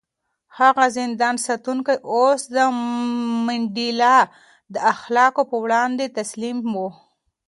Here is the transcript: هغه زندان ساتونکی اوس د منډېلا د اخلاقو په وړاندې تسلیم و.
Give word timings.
هغه 0.57 0.85
زندان 0.97 1.35
ساتونکی 1.47 1.95
اوس 2.13 2.41
د 2.55 2.57
منډېلا 3.45 4.17
د 4.73 4.75
اخلاقو 4.93 5.43
په 5.51 5.57
وړاندې 5.63 6.05
تسلیم 6.19 6.57
و. 6.73 6.75